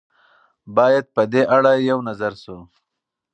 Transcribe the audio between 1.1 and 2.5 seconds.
په دې اړه یو نظر